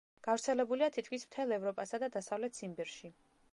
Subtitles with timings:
[0.27, 3.15] გავრცელებულია თითქმის მთელ ევროპასა და დასავლეთ ციმბირში.